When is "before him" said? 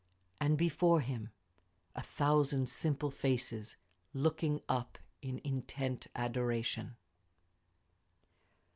0.57-1.29